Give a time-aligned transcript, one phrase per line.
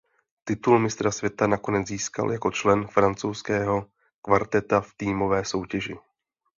[0.43, 3.89] Titul mistra světa nakonec získal jako člen francouzského
[4.21, 5.95] kvarteta v týmové soutěži.